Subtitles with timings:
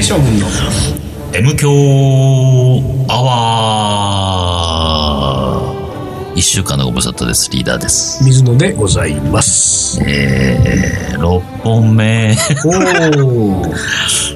[0.00, 0.46] ー将軍の
[1.34, 1.70] ？M 強
[3.08, 7.50] アワー一週間のご無沙汰です。
[7.50, 8.24] リーダーです。
[8.24, 10.00] 水野でございます。
[10.06, 12.34] えー、6本目。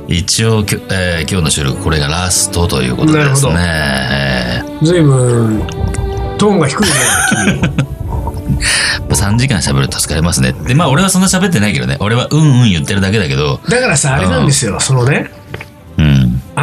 [0.07, 3.55] 一応、きょえー今日の収録、これがラストということですね。
[3.57, 5.67] えずいぶん、
[6.37, 6.89] トーンが低いね、
[7.31, 7.85] 君。
[9.09, 10.53] ー、3時間喋ると助かりますね。
[10.53, 11.97] で、まあ、俺はそんな喋ってないけどね。
[12.01, 15.44] 俺はうんうん言ってるだけだけど、だからさ、あれなんですよ、そのね、うん。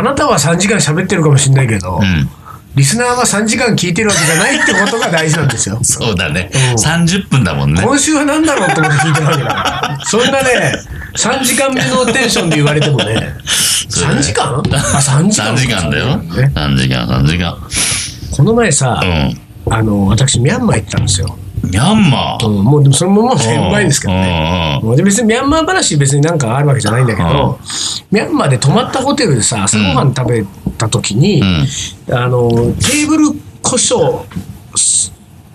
[0.01, 2.27] あなたは3時間喋ってるかもしれないけど、うん。
[2.73, 5.77] リスナーは3時間聞いてるわけじゃないってことが大事なんですよ。
[5.85, 6.49] そうだね。
[6.53, 7.83] うん30分だもんね。
[7.83, 9.99] 今週は何だろうって思って聞いてるわけだから。
[10.05, 10.73] そんなね、
[11.15, 13.35] 3時間目のテンションで言われてもね、
[13.89, 14.63] そうだね3時間？
[14.73, 16.17] あ、3時間3時間だよ。
[16.17, 17.55] ね3時間、3時間。
[18.31, 21.37] この前さ、うあの、私、ミャンマー行ったんですよ。
[21.71, 21.73] ん。
[21.73, 22.47] ミャンマー。
[22.47, 24.21] うんもう、でもそれももう1000倍ですけどね。
[24.21, 24.79] ね。
[24.83, 27.59] もうで別にミャンマー話別になんかあるわけじゃないんだけど、
[28.11, 30.45] ミャンマーで泊まったホテルでさ、朝ごはん食べ
[30.77, 31.41] た時に、
[32.11, 33.27] あの、テーブル
[33.61, 34.23] 胡椒、
[34.75, 35.11] す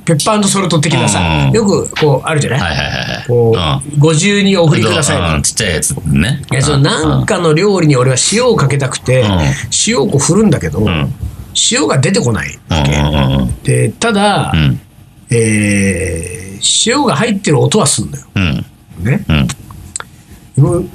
[0.06, 3.25] ペッパーソルト的なさ、うんよくこうあるじゃない、はいはいはいはい。
[3.27, 3.56] こ
[3.97, 5.36] う、ご自由にお振りください。
[5.36, 6.42] うんちっちゃいやつね。
[6.53, 9.28] いやそのなんかの料理に俺は塩をかけたくて、うん
[9.89, 11.12] 塩をこう振るんだけど、ん
[11.73, 12.92] 塩が出てこないうんわけ。
[12.92, 14.80] うんうんで、ただ、うん
[15.31, 16.47] えー
[16.87, 18.27] 塩が入ってる音はすんだよ。
[18.35, 18.65] うん。
[19.05, 19.25] ね。
[20.57, 20.91] うん。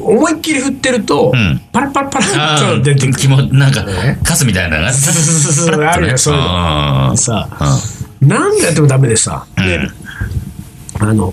[0.00, 1.60] 思いっきり振ってると、ん。
[1.72, 4.18] パラパラパラと出てく気もなんかね。
[4.24, 4.78] カスみたいな。
[4.78, 7.08] のがそうそうそうあるよ そういうの。
[7.10, 7.48] のさ、
[8.20, 9.80] 何度やってもダメでさ、で
[11.00, 11.32] あの、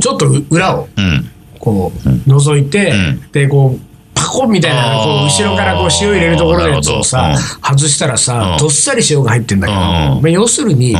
[0.00, 1.28] ちょっと裏をうん。
[1.58, 3.22] こう覗いて、うん。
[3.32, 8.58] で、こう、パコみたいな、こう後ろからこう塩入れるところのやつをさ外したらさう、ん。
[8.58, 9.84] どっさり塩が入ってんだけど、うん。
[9.86, 10.96] まあ要するに、ん。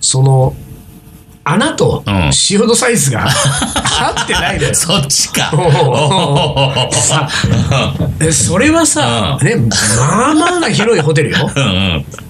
[0.00, 0.54] その、
[1.44, 2.30] 穴とうん。
[2.50, 3.26] 塩のサイズが
[4.00, 4.74] 合ってないのよ。
[4.74, 5.50] そっちか。
[8.32, 9.46] それはさ、うん。
[9.46, 9.56] ね、
[9.96, 11.50] まあまあな広いホテルよ。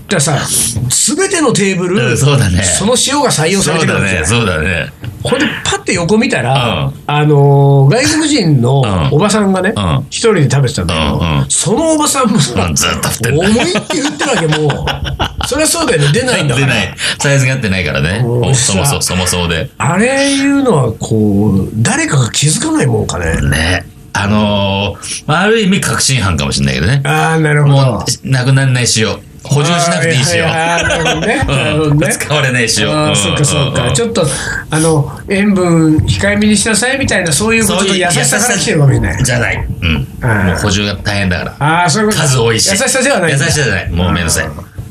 [0.09, 2.63] だかさ、すべてのテーブル、うんそうだね。
[2.63, 4.27] その塩が採用されそうだねてるわけじゃない。
[4.27, 4.93] そうだね
[5.23, 6.95] ほんで、パッて横見たら、うん。
[7.07, 9.09] あのー外国人のん。
[9.13, 11.47] おばさんがねうん、一、人で食べてたんだけど、うんうん。
[11.51, 13.49] そのおばさんもさ、うんずっと振ってんだ。
[13.51, 15.47] 思いっきり振ってるわけ、もう。
[15.47, 16.67] それはそうだよね、出ないんだから。
[16.67, 16.95] 出ない。
[17.21, 18.25] サイズが合ってないからね。
[18.25, 18.55] うん。
[18.55, 19.69] そもそもそもそもで。
[19.77, 23.43] あれいうのは、こう、誰かが気づかないもんかね。
[23.43, 23.85] ね。
[24.15, 27.03] あのーまあある意味確信犯かもしれないけどね。
[27.05, 27.75] ああ、なるほど。
[27.75, 31.45] もうなくならない塩補充しなくていい塩あーなるほどね。
[31.47, 32.09] なるほどうんね。
[32.13, 33.59] 使われない塩あーうんそっかそ。
[33.59, 34.27] うんちょっと、
[34.71, 39.23] あの、塩分控えめにしなさいみたいな、そういうことの優しさから来てるかもしれない。
[39.25, 39.59] じゃない。
[39.59, 41.57] もう補充が大変だから。
[41.83, 42.71] ああ、そういうこと数多いし。
[42.71, 43.33] 優しさではない。
[43.33, 43.91] 優しさじゃない。
[43.91, 44.49] もうめんどくさい。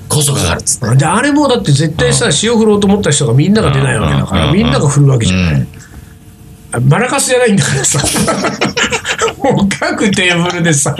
[0.09, 0.95] コストかかるっつって。
[0.95, 5.67] であれもだって絶対さ、塩振ろうと思った人がみんなが出ないわけだから、うんみんなが振るわけじゃない。
[6.77, 7.99] うんマラカスじゃないんだからさ。
[9.37, 10.95] もう各テーブルでさ。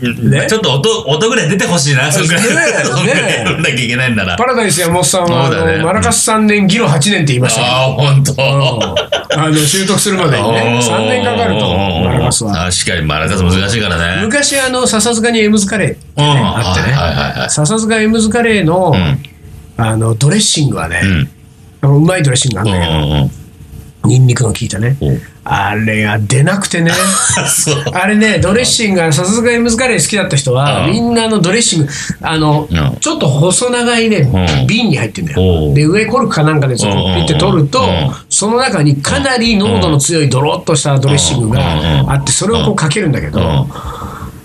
[0.00, 2.44] ねちょっと音、音ぐらい出てほしいな、そんぐらい。
[2.44, 4.36] やんなきゃいけないんなら。
[4.36, 8.34] パラダイス山本さんは、ねのマラカス3年、ギロ8年って言いましたけどああ、ほんと。
[9.30, 12.70] あの習得するまでにね、3年かかると、マラカスは。
[12.70, 14.22] 確かにマラカス難しいからね。
[14.22, 19.22] 昔、あの、笹塚にエムズカレーってね、うんあってね、はいはいはい笹塚エムズカレーの、ん
[19.76, 21.00] あの、ドレッシングはね、
[21.82, 21.96] うん。
[21.96, 23.30] うまいドレッシングがあうんんだけど、うんうん。
[24.04, 24.96] ニンニクの効いたね。
[25.00, 25.10] お。
[25.44, 26.92] あれが出なくてね。
[27.92, 30.92] あれね、ドレッシングが、さすがエムズカレー好きだった人は、うん。
[30.92, 31.88] みんなあのドレッシング、
[32.20, 32.96] あの、うん。
[33.00, 34.66] ちょっと細長いね、うん。
[34.66, 35.70] 瓶に入ってんだおよ。
[35.72, 35.74] う。
[35.74, 37.86] で、上コルクかなんかでちょっとピッて取るとうん、
[38.28, 41.60] その中にかなり濃度の強いドロッとしたドレッシングが
[42.08, 43.66] あって、それをこうかけるんだけど、うん。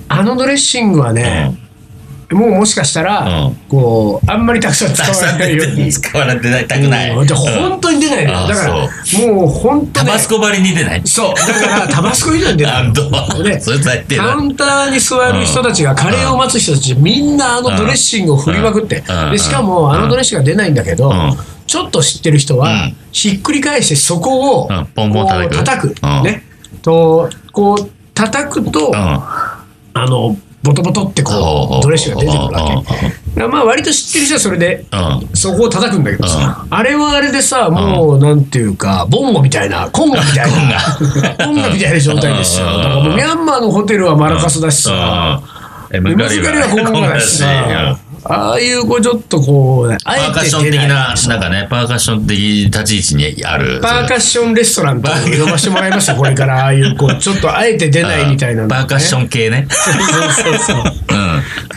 [0.07, 1.55] あのドレッシングはね、
[2.33, 5.91] もうもしかしたらうん、こう、あんまりたくさん使わないように。
[5.94, 7.09] 使われてないたくない。
[7.11, 7.27] うん。
[7.27, 8.39] で本当に出ないのよ。
[8.39, 10.05] あだから、そもう本当ね。
[10.07, 11.01] タバスコばりに出ない。
[11.05, 11.35] そう。
[11.35, 12.73] だから、タバスコ以上に出ない。
[14.17, 19.03] カウンターに座る人たちがカレーを待つ人たちみんなあのドレッシングを振りまくって。
[19.07, 19.31] うん。
[19.31, 21.38] でしかもあのドレッシングが出ないんだけどん。
[21.65, 24.85] ちょっと知ってる人はうんひっくり返してそこをうん。
[24.88, 25.95] ポンポン叩く叩く。
[26.01, 26.24] うん。
[26.24, 26.44] ね。
[26.81, 28.95] とこう叩くとうん。
[28.95, 32.83] あのボトボトってこうドレッシングが出てくるわ
[33.36, 33.48] け。
[33.48, 35.36] まあ割と知ってる人はそれでうん。
[35.36, 40.56] そこを叩くんだけどさ、あれはあれでさ、もうなんていうか、ボンゴみたいな、コンガみたいな、
[41.45, 41.69] コンガ。
[41.69, 42.68] みたいな状態ですよ。
[42.68, 42.77] うん。
[42.77, 45.42] だからミャンマーのホテルはマラカスだしさ、
[45.92, 46.04] うん。
[46.04, 47.45] ムズカリはコンガだしさ。
[47.48, 53.79] うん、ああいうこうちょっとこう、あパーカッション的出ないな、なんかね、パーカッション的立ち位置にある。
[53.81, 56.63] パーカッションレストランとか呼ばせてもらいますよ、これから。
[56.63, 59.67] ああいう、こう、ちょっとあえて出ないみたいなのねパーカッション系ね。
[59.69, 59.93] そう
[60.31, 60.83] そうそう。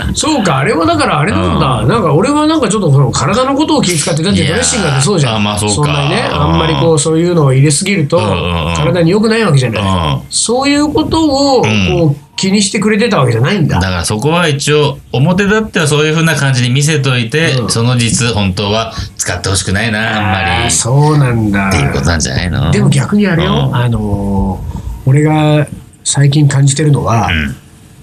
[0.08, 0.14] うん。
[0.14, 1.82] そうか、あれはだからあれなんだ。
[1.87, 5.37] なんか俺はなんかちょっとその体のことを気遣って、だってドレッシングがそうじゃん。
[5.37, 9.82] あまあそうかんなにね、うんあんまりこう、そういうのを入れすぎると、うんうんうん体に良くないわけじゃない。
[9.82, 13.81] うんそういうことを、こう、気にしてくれてたわけじゃないんだ。
[13.81, 20.71] だからそこは一応、表立ってはそういう風な感じに見せといて、うんその実、本当は使ってほしくないな、あんまあーり。
[20.71, 21.69] そうなんだ。
[21.69, 24.77] っていうことなんじゃないのでも逆にあれよ、うんあのー
[25.09, 25.67] 俺が
[26.05, 27.56] 最近感じてるのは、うん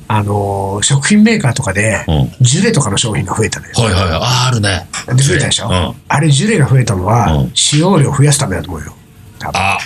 [0.07, 3.73] あのー食品メーカーとかで、うんジュレとかの商品が増えたのよ。
[3.75, 4.11] はいはいはい。
[4.15, 4.87] あー、あるね。
[5.15, 8.93] で増えたでしょ、うんあれジュレが増えたのは、うん使用量を増やすためだと思うよ。
[9.39, 9.77] 多分あ、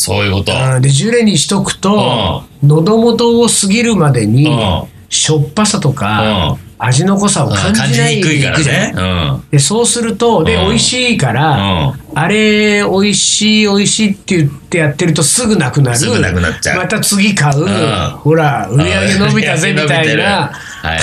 [0.00, 0.52] そういうこと。
[0.52, 4.82] うんでジュレにしとくと、喉元を過ぎるまでに、うん。
[5.08, 8.94] しょっぱさとか、うん味の濃さを感じないにくいからね。
[8.96, 9.42] うん。
[9.50, 15.98] でそうすると、で、うん美味しいから、あれ、美味しい、美味しいって言ってやってるとすぐなくなる。
[15.98, 17.64] すぐなくなっちゃうまた次買う。
[17.64, 20.52] んほら、売り上げ伸びたぜうんみたいな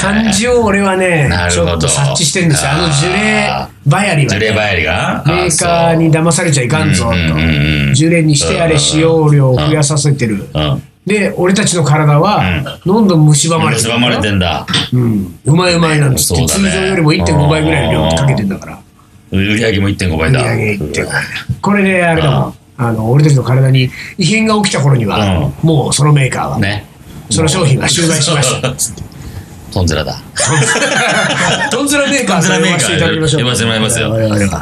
[0.01, 2.71] 感じを俺はねちょっと察知してるんですよ。
[2.71, 4.39] あのジュレあバヤリはね。
[4.39, 5.23] ジュレバヤリが？
[5.27, 7.93] メーカーに騙されちゃいかんぞとうんうんうんうん。
[7.93, 10.47] ジュレにしてあれ使用量を増やさせてる。
[11.07, 12.43] で、俺たちの体は、
[12.85, 13.71] どんどん蝕まうん。
[13.71, 13.89] れてる。
[13.91, 14.67] 蝕まれてんだ。
[14.91, 15.39] うん。
[15.45, 18.79] うまいうまいなんつって、通常よりも1.5倍ぐらいの量かけてんだから。
[19.31, 20.41] 売り上げも1.5倍だ。
[20.41, 21.23] 売り上げ1.5倍。
[21.61, 22.53] これであれだもん。
[22.77, 26.85] あの、俺たちの体に異変が起きた頃には、もうそのメーカーは、ね。
[27.29, 28.73] その商品は終売しました。
[29.71, 30.21] トンズラだ。
[31.71, 33.41] トンズラメーカートンズラメーカー呼ばせていただきましょう。
[33.43, 34.13] 呼ばせてもらいますよ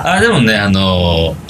[0.04, 1.45] あ、でもね、あのー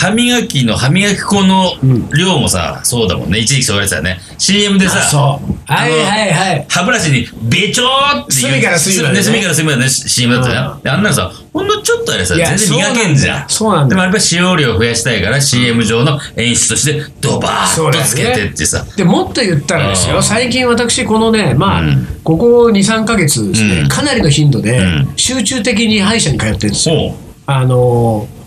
[0.00, 1.74] 歯磨きの歯磨き粉の
[2.16, 3.38] 量もさ、そうだもんね。
[3.38, 4.18] 一時期そう言われてたよね。
[4.38, 4.98] CM でさ。
[4.98, 6.66] はいはいはい。
[6.70, 8.32] 歯ブラシにべちょーって。
[8.32, 9.22] 隅から隅までねね。
[9.22, 10.80] 隅から隅までね、CM だったじゃん。
[10.80, 13.48] であんなのさ、ほんのちょっとあれさ、全然磨けんじゃん。
[13.50, 18.86] そうなんだでもやっぱり使用量を増やしたいから、CM 上の演出として、ドバーッとつけてってさ。
[18.96, 27.14] でもっと言ったらですよ、うん最近私、このね、まあ、うんここ2、3ヶ月ですね、うんかなりの頻度でうん集中的に歯医者に通ってるんですよ。
[27.44, 28.39] あのー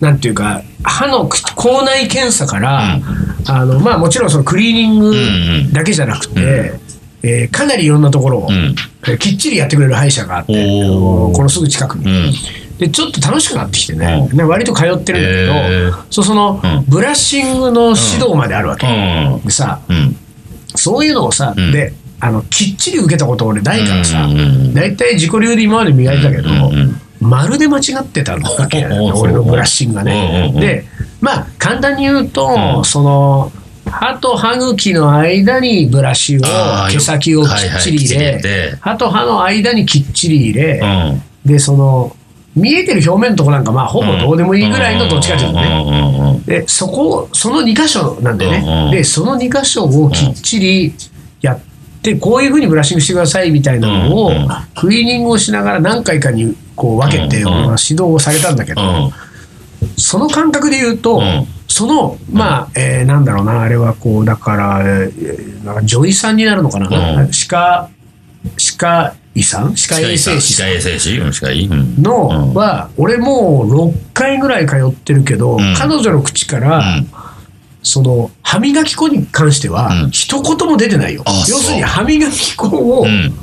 [0.00, 2.98] なんていうか、歯の口口内検査から、
[3.48, 6.74] あのまあ、もちろんそのクリーニングんだけじゃなくて、
[7.22, 8.74] えーかなりいろんなところを、うん。
[9.08, 12.04] えーきっちりやってくれる歯医者があって、このすぐ近くに。
[12.04, 12.32] うん。
[12.78, 18.86] でちょっと楽しくなってきてね、ね割と通ってるんだけど、へーそうその、うんブラッシングの指導まであるわけ。
[18.86, 19.42] うん。
[19.42, 20.16] でさ、うん。
[20.74, 30.04] そういうのをさ、うんであのきっちり受けたこと俺ないからさ、うんうんうん大体自己流で今まで磨いてたけど、うんうんまるで間違ってた わけよおお俺のブラッシングが。
[30.04, 30.52] ね。
[30.56, 30.84] で
[31.20, 32.48] まあ簡単に言うと、
[32.78, 32.84] うん。
[32.84, 33.52] その
[33.90, 36.40] 歯と歯茎の間にブラシを
[36.90, 41.22] 毛先をきっちり入れ歯と歯の間にきっちり入れ、うん。
[41.44, 42.14] でその
[42.56, 50.94] 見えてる表面のとこなんかまあほぼどうでもいいぐらいのどっちかというとね、でそこその2箇所なんでね、でその2箇所をきっちり
[51.42, 51.60] やっ
[52.02, 54.32] て、こういうふうにブラッシングしてくださいみたいなのを、
[54.74, 59.12] クリーニングをしながら何回かにこう分けて、指導をされたんだけど、うん。
[59.96, 61.46] その感覚で言うと、うん。
[61.68, 67.32] そのまあ、えーなんだろうなあれはこうだから,、えーなんか女医さんになるのかな、うん。
[67.32, 67.90] 歯科
[68.56, 69.76] 歯科医さん？
[69.76, 70.54] 歯科衛生士？
[70.54, 71.18] 歯科衛生士？
[71.18, 71.66] うん歯科医。
[71.66, 72.02] うん。
[72.02, 72.54] のうん。
[72.54, 75.74] は、俺もう6回ぐらい通ってるけど、ん。
[75.76, 77.08] 彼女の口から、うん。
[77.82, 80.10] その歯磨き粉に関しては、うん。
[80.10, 81.22] 一言も出てないよ。
[81.26, 83.34] あ要するに歯磨き粉を、うん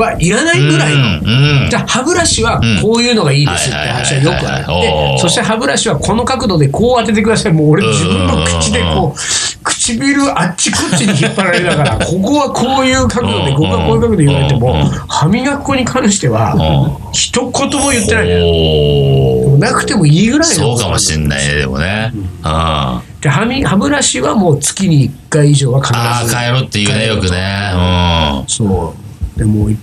[0.00, 0.28] はい。
[0.28, 0.60] らない。
[0.60, 0.98] ぐらいの。
[0.98, 1.70] うんうん。
[1.70, 7.52] じゃあ歯ブラシはこういうのがいいですって話はよくあって、そして歯ブラシはこの角度でこう当ててください。
[7.52, 9.20] もう俺自分の口でこう、
[9.62, 16.56] 唇あっちこっちに引っ張られながら、 ここはこういう角度で、ここはこういう角度で言われても、歯磨き粉に関しては、
[17.12, 20.54] 一言も言ってないなくてもいいぐらいの。
[20.54, 22.12] そうかもしんないねでもね。
[22.42, 26.34] あで歯み歯ブラシはもう月に1回以上は必あず。
[26.34, 27.72] 帰ろうって言うねよくね。
[28.46, 28.94] そ
[29.36, 29.38] う。
[29.38, 29.76] でもう、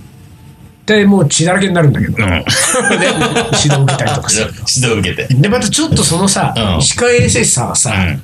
[0.88, 2.14] 一体もう血だらけになるんだけど。
[2.16, 2.22] うん。
[2.22, 3.06] うんで
[3.62, 5.34] 指導受けたりとかする 指導受けて。
[5.34, 6.82] で、またちょっとそのさ、うん。
[6.82, 8.22] 歯科衛生士さんはさ、うん。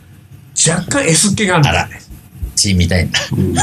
[0.66, 2.00] 若干 S っ気があるんだよね。
[2.56, 3.54] 血みたいんだうん。
[3.54, 3.62] だ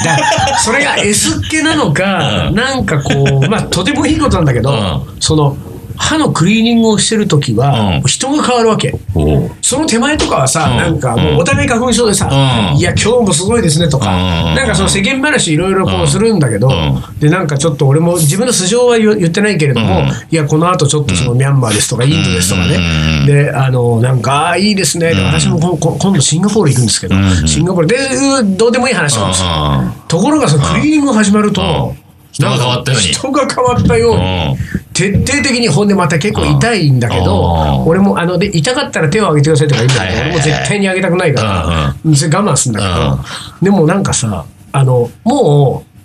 [0.59, 2.55] それが S っ気なのか、うん。
[2.55, 5.57] なんかこう、まあ、とてもいいことなんだけど、うその、
[6.01, 8.01] 歯のクリーニングをしてるときは、うん。
[8.01, 8.93] 人が変わるわけ。
[9.13, 10.77] おその手前とかはさ、うん。
[10.77, 12.27] なんかもうお互い花粉症でさ、
[12.73, 12.77] うん。
[12.77, 14.55] いや、今日もすごいですねとか、うん。
[14.55, 17.19] なんかその世間話いろいろこうするんだけど、うん。
[17.19, 20.07] で、なんかちょっと俺も自分の素性は言言ってないけれども、うん。
[20.07, 22.77] いや、この後ちょっとそのミャンマーですとか、インドですとかね、
[23.21, 23.25] うん。
[23.27, 27.47] で、あの、なんか、いいですね、で私も今度シンガポール行くんですけど、うん。
[27.47, 29.49] シンガポールで、うどうでもいい話なんですよ。
[29.83, 30.07] うん。
[30.07, 31.95] ところがそのクリーニングが始まると、
[32.41, 33.07] 人が変わったように。
[33.07, 34.57] 人が変わったように、うん。
[34.93, 37.87] 徹底的にほんでまた結構痛いんだけど、うん。
[37.87, 45.99] 俺もあので痛かったら手を挙げてくださいとか言うんだけど、俺も絶対に挙げたくないから、それ我慢するんだけど、でもなんかさあのもう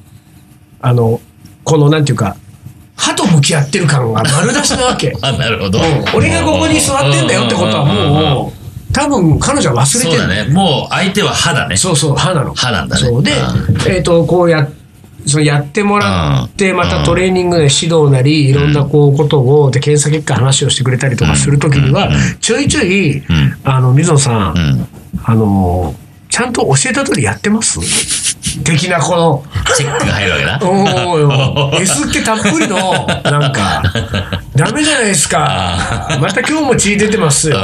[0.80, 1.20] あの
[1.64, 2.36] このなんていうか
[2.96, 5.14] 歯と向き合ってる感が丸出しなわけ。
[5.20, 5.78] あ、なるほど。
[5.78, 6.04] うん。
[6.14, 10.50] 俺がここに座ってんだよってことはもう多分彼女は忘れてるそうだね。
[10.50, 11.76] もう相手は歯だね。
[11.76, 12.54] そうそう歯なの。
[12.54, 13.06] 歯なんだね。
[13.06, 13.22] そう。
[13.22, 13.32] で、
[13.88, 14.66] えっ、と、こうや、
[15.26, 16.76] そのやってもらって、うん。
[16.76, 23.24] またトレーニングで指導なり、いろんなこうことを、で、検査結果話をしてくれたりとかするときには、ちょいちょい、ん。
[23.64, 24.88] あの、水野さん。
[25.24, 25.94] あの、
[26.28, 27.80] ちゃんと教えた通りやってます？
[28.64, 29.44] 的な、この、
[29.76, 30.58] チェックが入るわけだ。
[30.62, 33.82] おーおいおい S ってたっぷりの、なんか、
[34.54, 36.18] ダメじゃないですか。
[36.20, 37.56] また今日も血出てますよ。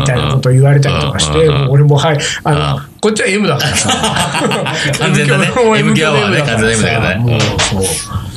[0.00, 1.54] みたいなこと言われたりとかして、うん。
[1.54, 3.76] もう俺もはい、あの、こっちは M だから。
[3.76, 3.90] さ。
[4.98, 5.50] 完全な ね。
[5.78, 7.14] M 響はね完全な M だから。
[7.16, 7.82] ねもうそう。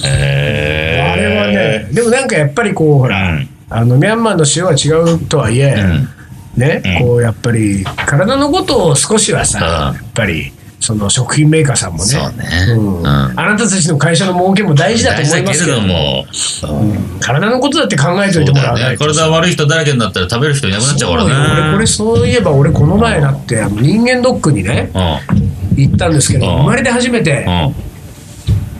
[0.05, 3.49] えあれはね、でもなんかやっぱりこう、ほら、うん。
[3.69, 6.07] あの、ミャンマーの塩は違うとはいえ、ん。
[6.55, 9.95] ね、こうやっぱり体のことを少しはさ、うん。
[9.95, 10.53] やっぱり、
[10.83, 12.73] その食品メーカーさんもね、ね。
[12.73, 12.99] うん。
[12.99, 13.07] うん。
[13.07, 16.25] あなたたちの会社の儲けも大事だと思いますけどども、
[17.21, 18.51] 体のことだって考えといて。
[18.51, 19.05] もらわないと。
[19.05, 21.37] 体悪い人だらけになったら食べる人いなくなっちゃうからそうよ。
[21.37, 21.87] 俺これね。
[21.87, 26.57] そういえば俺この前だってあの人間ドックにねう行ったんですけどうん。
[26.57, 27.47] 生まれて初めて。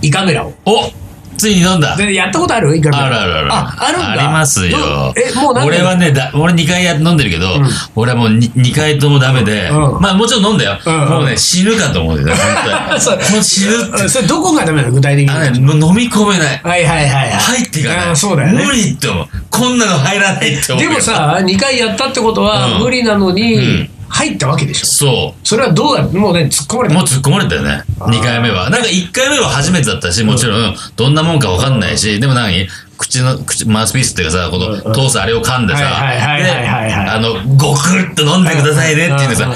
[0.01, 0.53] 胃カメラを。
[0.65, 1.02] お
[1.37, 1.95] ついに飲んだ？
[1.95, 2.75] でやったことある？
[2.75, 3.53] 胃カメラあるあるある。
[3.53, 5.13] ああるんだありますよど。
[5.17, 5.67] えもう何？
[5.67, 7.47] 俺はね、だ俺2回や飲んでるけど、
[7.95, 10.79] 俺はもう 2, 回ともダメで、うんまあもちろん飲んだよ。
[10.85, 13.33] うんうんもうね、死ぬかと思 うよね、本。
[13.33, 14.03] もう死ぬって。
[14.03, 15.35] あそれどこがダメなの具体的に？
[15.35, 16.61] あのね、もう飲み込めない。
[16.63, 18.09] はいはいはいはい入っていかない。
[18.11, 19.27] あそうだよね無理って思う。
[19.49, 20.89] こんなの入らないって思うよ。
[20.89, 26.89] でもさ2回やったってことはうん無理なのうにん入ったわけでしょそそれはどうやもうね突っ込まれう。
[26.89, 27.83] たもう突っ込まれたよね。
[27.97, 28.69] 2回目は。
[28.69, 39.51] なんか1回目は初めてだったし、もちろん、どんなもんかわかんないし、でも何口の、口、マウスピースっていうかさ、この、通すあれを噛んでさ、で、あの、ごくっと飲んでくださいねって言ってさ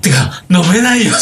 [0.00, 1.12] てか、飲めないよ、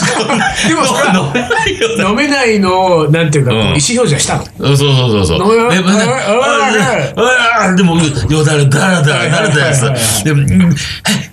[0.68, 2.08] でもそ飲めないよ。
[2.10, 4.44] 飲めないのをなんていうか意うん思表示はしたの？
[4.44, 4.84] そうそ
[5.20, 5.58] うそうそう。
[5.60, 6.04] 飲めないでもね
[7.16, 10.46] ああでも、よだれだらだらだらだらさでも、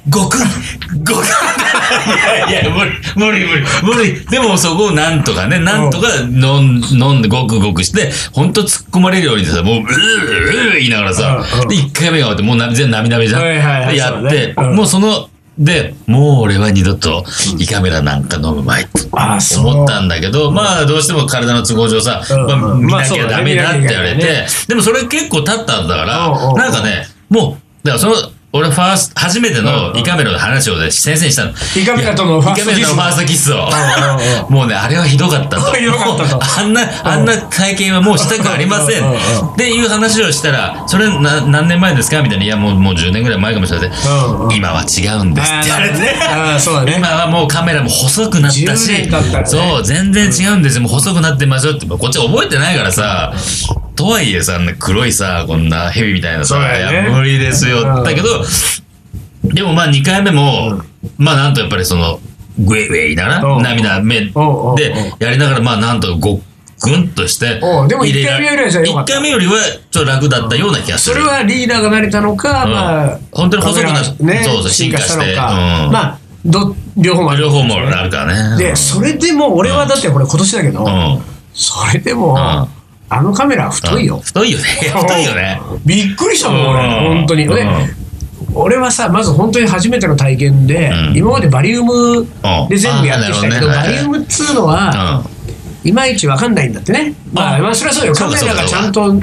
[0.10, 0.42] ごくん、
[1.04, 1.24] ごくん。
[2.48, 4.26] いやいや、無理、無理、無理、無理。
[4.28, 13.42] でもそこをなんとかね、なんとか飲ん飲んでごくごくして、ほんと突っ込まれるようにさ、もう、うーうー言いながらさで、一回目が終わって、もうな全部涙目じゃん。
[13.42, 17.26] はいはいはいでやって、もうその、で、もう俺は二度と
[17.58, 19.02] 胃カメラなんか飲むまいって
[19.58, 31.52] 思ったんだけど、まあどうしても体の都合上さ、うんまあ見なきゃダメだって言われてでもそれ結構経ったんだから、なんかね、もう、だからその、俺ファースト、初めての胃カメラの話をね、先生にしたの。
[31.76, 34.50] 胃カメラとのファーストキス胃カメラとのファーストキスを。
[34.50, 35.74] もうね、あれはひどかったと。
[35.74, 39.12] ひどかったとあんな、あんな体験はもうしたくありません。
[39.12, 42.46] っていう話をしたら、それな何年前ですかみたいな。
[42.46, 43.90] いや、もう、もう10年ぐらい前かもしれない。
[43.90, 46.16] うんうん今は違うんですって言われて。
[46.96, 50.84] 今はもうカメラも細くなったし、10年経ったらねそう、全然違うんですよ。
[50.84, 53.34] もう細くなってますよって、こっち覚えてないからさ、
[53.98, 57.10] とはいえさ、あんな黒いさ、こんな蛇みたいなさ、ね。
[57.12, 57.80] 無理ですよ。
[57.80, 58.04] うん。
[58.04, 58.46] だけど、
[59.44, 60.82] でもまあ2回目も、
[61.18, 62.20] まあなんとやっぱりその、
[62.60, 64.74] グエグエ言いな涙目でうん。
[64.74, 64.78] うん。
[65.20, 66.40] やりながら、まあなんとご
[66.80, 69.54] ぐんとしてうんでも入れられ、一回目よりはじゃあよかった一回目よりは
[69.90, 71.16] ちょっと楽だったような気がする。
[71.16, 72.72] それはリーダーが慣れたのか、うん。
[72.72, 75.92] まあ、本当に細くなね、そうそう進化してか、うん。
[75.92, 77.42] まあ、ど、両方もある。
[77.42, 78.64] 両方もあるからね。
[78.64, 81.22] で、それでも、俺はだってこれ今年だけど、うん。
[81.54, 82.77] それでも、ん
[83.10, 84.20] あのカメラ太いよ。
[84.20, 84.64] 太いよね。
[84.94, 85.62] 太いよね。
[85.86, 87.46] びっくりしたもん、うん俺、本当に。
[87.46, 87.68] うんで
[88.54, 92.26] 俺はさ、まず本当に初めての体験で、うん今までバリウム
[92.70, 95.24] で全部やってきたけど、バリウムっつうのは、
[95.88, 97.14] いまいちわかんないんだってね。
[97.32, 98.14] まあ、あまあ、それはそうよ。
[98.14, 99.20] カメラがちゃんと撮っ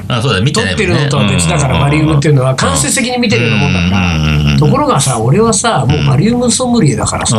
[0.75, 4.57] てるのとは別だから、バリウムっていうのは間接的に見てるようなもんだから。
[4.57, 7.37] ところがさ、俺はさ、もうバリウムソムリエだからさ、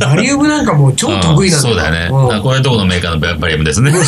[0.00, 1.74] バリウムなんかもう超得意なんだよ。
[1.74, 2.40] そうだよね。
[2.42, 3.92] これどこのメーカーのバリウムですね。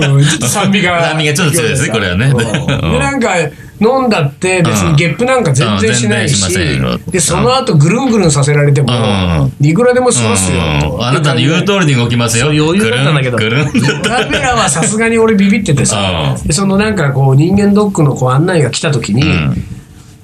[0.00, 1.08] うんちょっと酸味が。
[1.08, 3.34] 酸味がちょっと強いですねこれはねなんか、
[3.82, 6.54] 飲んだって別にゲップなんか全然しないし
[7.10, 10.98] で、その後ぐるんぐるんさせられてもうん、いくらでもしますよう。
[10.98, 12.46] んあなたの言う通りに動きますよ。
[12.46, 19.54] 余裕だったんだけど、カメラはさすがに俺ビビっててさ、でそのなんかこう人間ドックのこう案内が来た時に、ん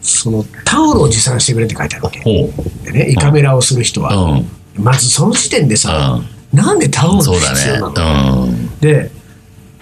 [0.00, 2.20] そのタオルを持参してくれって書いてあるわけ。
[2.20, 2.50] ほ
[2.84, 4.04] でね、胃カメラをする人う。
[4.04, 4.14] は。
[4.14, 4.46] うん。
[4.82, 6.20] まずその時点でさ、
[6.52, 8.30] なんでタオルそうだ必要なね。
[8.30, 8.78] の、うん。
[8.78, 9.10] で、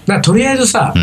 [0.07, 0.95] まあとりあえずさ、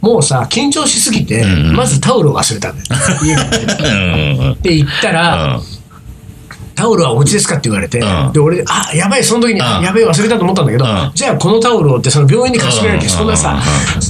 [0.00, 4.56] もうさ、緊張しすぎて、まずタオルを忘れたんだよ。
[4.62, 5.60] で、行ったら、
[6.78, 8.32] タオルはお持ちですかって言われて、うん。
[8.32, 11.10] で、俺、あ、やばい、その時に、やべえ、忘れたと思ったんだけど、うん。
[11.12, 13.10] じゃあこのタオルをって、その病院に貸してくれなきゃ、うん。
[13.10, 13.60] そんなさ、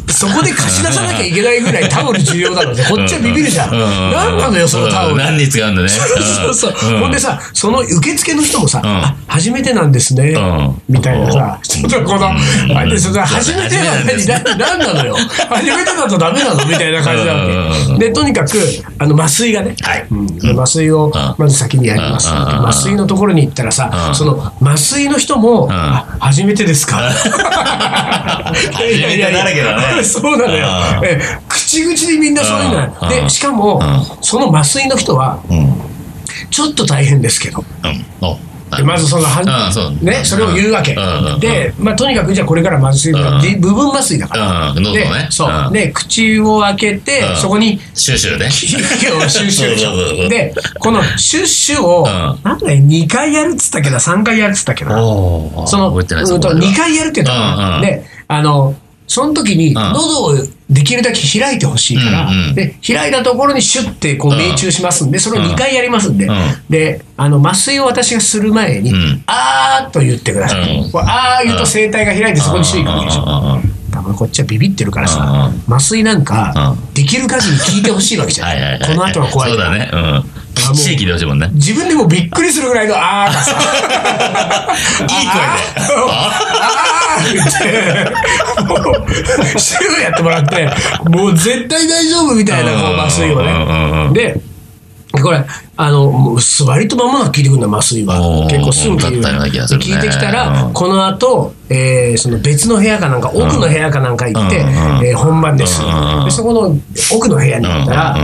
[0.09, 3.73] そこで貸し出さなきゃいけないぐらいタオル重要なので、こっちはビビるじゃん。
[3.73, 5.13] うん何なのよ、そのタオル。
[5.15, 5.89] うん何に使うんだね。
[5.89, 6.05] そ
[6.51, 6.93] うそうそう。
[6.93, 7.01] ん。
[7.01, 8.83] ほんでさ、その受付の人もさ、
[9.27, 12.29] 初めてなんですねん、みたいなさ、ちょっとこの、
[12.77, 15.17] あれでその初めてなのに、ななのよ。
[15.49, 17.95] 初めてだとダメなのみたいな感じなわけ。
[17.95, 17.99] ん。
[17.99, 18.59] で、とにかく、
[18.99, 19.75] あの、麻酔がね、
[20.53, 22.29] 麻酔をまず先にやります。
[22.61, 24.15] 麻酔のところに行ったらさ、うん。
[24.15, 25.69] その麻酔の人も、
[26.21, 26.97] 初めてですか？
[26.97, 30.05] 初めてだらけだね。
[30.05, 30.67] そうなのよ。
[31.49, 33.81] 口々にみんなそういうので、しかも、
[34.21, 35.75] その麻酔の人は、うん。
[36.51, 37.65] ちょっと大変ですけど、
[38.85, 40.95] まずそのはうんね、それを言うわけ、
[41.41, 43.43] で、まあ、とにかくじゃあこれから麻酔が、うん。
[43.43, 45.29] で部分麻酔だから、でね。
[45.31, 45.73] そう、うん。
[45.73, 47.37] で口を開けて、うん。
[47.37, 52.41] そこにシュシシュッシュで このシュッシュを、ん。
[52.43, 56.73] なんだよ2回やるっつったけど3回やるっつったけどそのうんとそこまでは。
[56.73, 57.81] 2回やるって言ったかうんうなん。
[57.83, 58.75] であの
[59.09, 59.75] その時にん。
[59.75, 60.35] 喉を
[60.71, 62.55] できるだけ開いてほしいから、うんうん。
[62.55, 66.31] で開いたところにシュッてこう命中しますんで、それを2回やりますんで、ん。
[66.69, 69.25] であの麻酔を私がする前に、ん。
[69.27, 70.91] あーっと言ってください、うん。
[70.99, 73.61] あー言うと声帯が開いてそこに周囲が行くでしょ、
[74.19, 78.47] こっちはビビってるからうんさ、麻酔なんかうできる限り聞いてほしいわけじゃ。
[78.47, 79.89] ないこの後は怖いそうだね。
[79.93, 80.25] うん。
[80.57, 81.49] きっちり聞いてほしいもんね。
[81.55, 83.53] 自分でもびっくりするぐらいのあーがさ
[85.03, 85.47] いい声で。
[86.11, 88.75] あー言って、も
[89.55, 90.69] う、シューやってもらって、
[91.09, 92.73] もう絶対大丈夫みたいな
[93.05, 94.09] 麻酔をね。
[94.09, 94.41] んで、
[95.13, 95.45] これ、
[95.77, 99.29] あの、もう割と間もなく聞いてくるんだ、麻酔は結構すぐ聞いて
[99.77, 105.81] 聞いてきたうらん、この後、えーその別の部屋かなんか、奥の部屋かなんか行って、えー本番です。
[106.25, 106.77] で、そこの
[107.15, 108.17] 奥の部屋に行ったら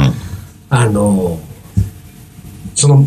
[0.71, 1.39] あの、
[2.75, 3.07] その、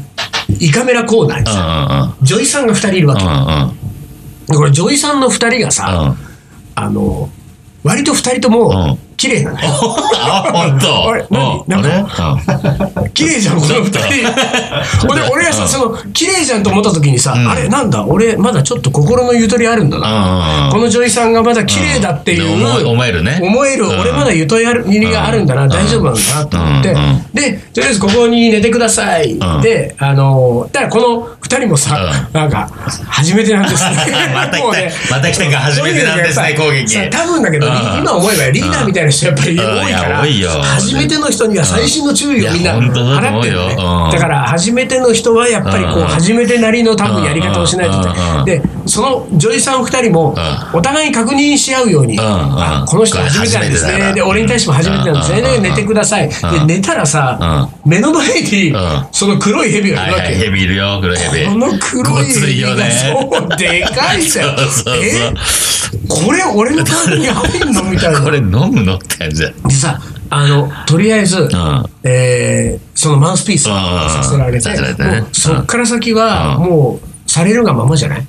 [0.60, 2.26] 胃カメラコーナーにうんさ、うん。
[2.26, 3.24] 女優さんが2人いるわけ。
[4.52, 6.28] でこれ女優さんの2人がさ、うん。
[6.76, 7.30] あの、
[7.84, 9.60] 割と2人とうもん綺麗なの。
[9.60, 9.68] よ。
[10.22, 11.10] あ、本当。
[11.10, 11.66] あれ何？
[11.68, 15.08] うんなん綺麗じゃん、この2人。
[15.08, 17.50] ほんで、俺がさ、その、綺麗じゃんと思った時にさ、ん。
[17.50, 20.66] あれ、なんだ、俺、まだちょっと心のゆとりあるんだな。
[20.66, 23.40] うんこの女優さんがまだ綺麗だっていう、うん思えるね。
[23.42, 24.00] 思える、うん。
[24.00, 25.70] 俺まだゆとりがあるんだな、うん。
[25.70, 26.96] 大丈夫なんだなと思って、
[27.34, 29.34] で、とりあえずここに寝てください。
[29.34, 29.62] ん。
[29.62, 32.70] で、あの、だからこの2人もさ、うなんか、
[33.10, 33.98] 初めてなんですね。
[34.34, 36.94] また来たもうねまた来たか初めてなんですね攻撃。
[36.94, 37.74] さ多分だけど、うん。
[38.00, 43.76] 今思えばリーダーみたいな人やっぱり多いから、初めての人には細心の注意をみんな払ってるね。
[43.78, 48.46] うんだから、初めての人はやっぱりこう、うん初めてなりの多分やり方をしないと。
[48.46, 50.36] で、その女優さん二人も、
[50.74, 54.14] お互いに確認し合うように、んあこの人初めてなんですね。
[54.14, 55.60] で、俺に対しても初めてなんですね。
[55.60, 56.30] 寝てください。
[56.30, 58.76] で、寝たらさ、目の前にん、
[59.12, 60.40] その黒い蛇がいるわけよ。
[60.40, 61.46] ヘビいるよ、黒いヘビ。
[61.48, 62.92] この黒い蛇が、ね。
[63.32, 64.56] そう、でかいじゃん。
[65.04, 65.34] え
[66.08, 67.84] これ俺の体に入んの？
[67.84, 68.22] みたいな。
[68.22, 68.97] これ飲むの？
[68.98, 69.56] って感じだよ。
[69.68, 71.50] でさ、あの、とりあえず、ん。
[72.04, 75.22] えーそのマウスピースをさせられて、させられてね。
[75.22, 76.64] もうそっから先は、うん。
[76.66, 78.28] もう、されるがままじゃない？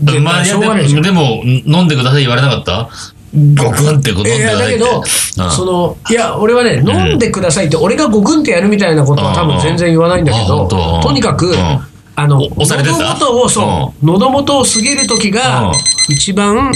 [0.00, 0.88] でまあ、いしやょうがない。
[0.88, 2.88] でも、でも飲んでください言われなかった？
[3.34, 4.84] ゴクンってこと飲んいやでくださいって。
[4.84, 5.50] だけど、うん。
[5.50, 10.68] そのいや俺はね飲んでくださいって、俺がゴクンってやるみたいなことは多分全然言わないんだけあど、
[11.02, 11.56] とにかく、うん。
[12.16, 13.14] あの喉た？
[13.14, 15.72] 元をそう、喉元を過ぎる時がうん。
[16.10, 16.70] 一番うんうんう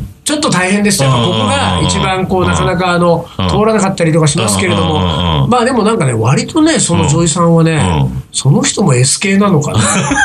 [0.00, 0.08] ん。
[0.24, 9.80] ちょっと大変ですよ、うんここが一番こううんなかなかあのうん通らなかったりとかしますけれどうんも、まあでもなんかね、割とね、その女優さんはねう、その人も S 系なのかな。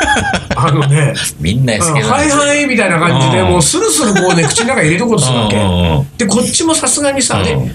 [0.56, 3.48] あのね、みんな S 系はいはいみたいな感じで、うん。
[3.50, 6.24] もうスルスルこうね、口の中に入れとこうとするわけ。
[6.24, 7.44] で、こっちもさすがにさ、うん。
[7.44, 7.74] ね、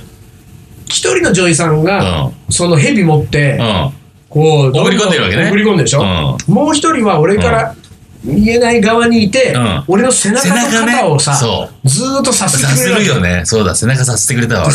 [0.88, 3.92] 一人の女優さんがう、その蛇持って、うん。
[4.30, 5.50] こう、送り込んでるわけね。
[5.50, 6.38] 送り込んでるでしょ。
[6.48, 7.76] もう一人は俺から
[8.24, 13.42] 見えない側にいてうん、俺の背中の肩をさそ、ずーっとさせてくれるよね。
[13.46, 14.70] そうだ、背中させてくれたわ、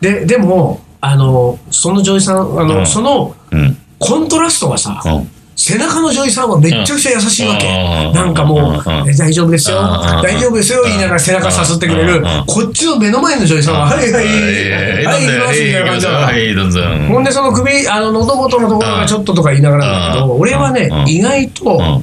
[0.00, 0.20] で。
[0.20, 2.86] ででもあのその女優さんあの、うん。
[2.86, 3.76] そのうん。
[3.98, 5.30] コントラストがさ、うん。
[5.56, 8.12] 背中の女優さんはめっちゃくちゃ優しいわけ、うん。
[8.12, 8.82] なんかもう、
[9.16, 9.84] 大丈夫ですよ、うん。
[10.22, 12.22] 大丈夫ですよ言いながら背中さすってくれる、うん。
[12.46, 14.24] こっちの目の前の女優さんは、はいはい。
[14.24, 16.26] はい、はい、行きますみたいな感じだから。
[16.26, 16.80] はい、どうぞ。
[17.08, 20.40] ほんでその首あの喉元のところがちょっととか言いながらだけど、うん。
[20.40, 21.08] 俺はね、うん。
[21.08, 22.02] 意外と、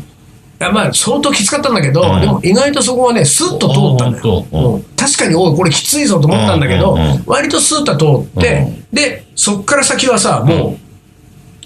[0.59, 2.21] やまあ相当きつかったんだけど、うん。
[2.21, 4.83] でも意外とそこはねスッと通ったのよ、うん。
[4.95, 10.77] 確かにおいこれきついぞと思ったんだけど、うんうんうん割とスッと通って、でそっから先はさもう、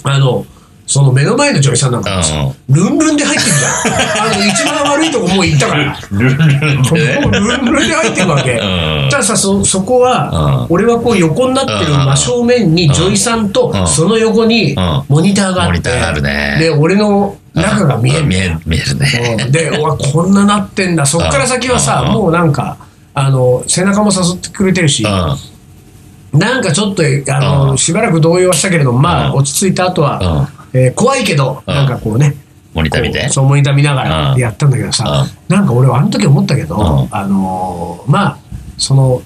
[0.04, 0.46] あの
[0.90, 4.34] その目の前の女優さんなんかさ、ルンルンで入ってるじゃん。
[4.34, 5.96] あの、一番悪いとこもう行ったから。
[6.10, 6.46] ルンル
[6.80, 7.22] ンで。
[7.22, 8.56] ルンルンで入ってるわけ。
[8.56, 9.10] ん。
[9.12, 16.58] たださ、そ、そこは、俺はこう横になってる真正面に女優さんとうん、その横にうんモニターがあって、モニターがあるね。
[16.60, 18.26] で、俺の中が見える。
[18.26, 19.38] 見える、見えるね。
[19.46, 19.52] うん。
[19.52, 21.06] で、うわ、こんななってんだ。
[21.08, 22.14] そっから先はさ、うん。
[22.14, 22.78] もうなんか、
[23.14, 26.40] あの、背中も誘ってくれてるし、うん。
[26.40, 27.78] なんかちょっと、あの、うん。
[27.78, 29.36] しばらく動揺はしたけれども、まあ、うん。
[29.38, 31.74] 落ち着いた後は、えー怖いけど、うん。
[31.74, 32.36] なんかこうね、
[32.74, 33.28] モニター見て。
[33.30, 34.40] そうモニター見ながらうん。
[34.40, 36.76] やったんだけどさ、なんか俺はあの時思ったけど、
[37.12, 37.18] うん。
[37.18, 38.38] あのーまあ、
[38.78, 39.22] その、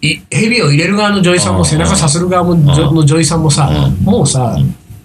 [0.00, 2.64] い蛇を入れる側の女優さんも背中さする側も、ん。
[2.64, 4.56] の女優さんもさ、うもうさ、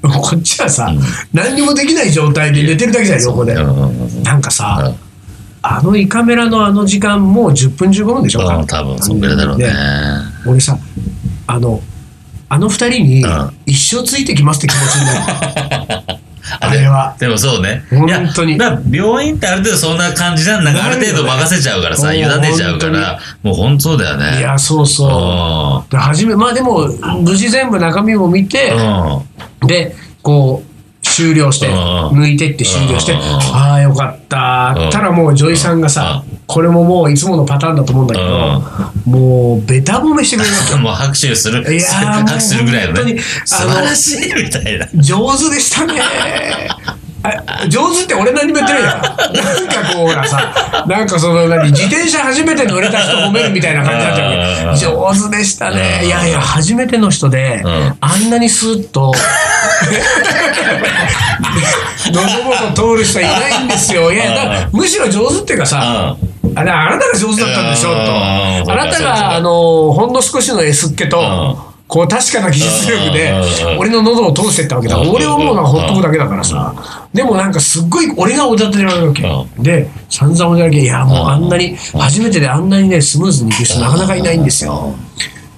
[0.01, 0.91] こっちはさ、
[1.33, 3.53] 何にもできない状態で寝てるだけじゃん、横で。
[3.53, 5.11] なんかさ、うん。
[5.63, 9.65] あの胃カメラのあの時間もう10分15分でしょ、うん、多分そんぐらいだろうね。
[9.65, 9.71] で
[10.49, 10.75] 俺さ
[11.45, 11.81] あの
[12.49, 13.51] あの二人にうん。
[13.67, 16.19] 一生ついてきますって気持ちになる
[16.59, 17.83] あでれはでもそうね。
[17.89, 18.57] 本当に
[18.91, 20.63] 病院ってある程度そんな感じじゃん。
[20.63, 24.39] なんかある程度任せちゃうからさ、委よねねちゃうから、もう本当だよね。
[24.39, 26.87] いやそうそうで初めまあでも
[27.21, 29.67] 無事全部中身を見てうん。
[29.67, 30.70] でこう
[31.11, 31.75] 終了してうん。
[32.21, 33.19] 抜いてって終了してうん。
[33.19, 38.61] ああよかったうんたらもう女医さんがさこれももういつものパターンだと思うんだけど
[39.05, 41.93] もうベタ褒めしてくれるわけもう拍手する、いやー
[42.25, 42.99] 拍手するぐらいのね。
[42.99, 43.19] 本当に。
[43.19, 44.87] 素晴らしいみたいな。
[44.95, 46.01] 上手でしたね。
[47.23, 49.01] あ上手って俺何も言ってないやん。
[49.01, 54.31] なんかこうほらさ、なんかその何、自転車初めて乗れた人褒めるみたいな感じになっちゃう
[54.79, 54.85] け。
[54.85, 56.05] ど、上手でしたね。
[56.05, 59.13] いやいや、初めての人でうん、あんなにスーッと、
[62.11, 64.11] 喉元通る人いないんですよ。
[64.11, 66.17] いや、むしろ上手っていうかさ、
[66.55, 67.95] あれ、あなたが上手だったんでしょと。
[67.95, 68.05] うん。
[68.05, 74.95] あなたが、あの、ほんの少しの S っ気とうん、こう確かな技術力でうん、俺の喉を通してったわけだ。
[74.95, 76.73] うん俺はもうなんかほっとくだけだからさ。
[77.13, 79.23] でもなんかすっごい俺がおだてられるわけ。
[79.59, 84.95] で、散々おだてられるいや、もうあんなに、初めてであんなにね、スムーズにいく人なかなかいないんですよ。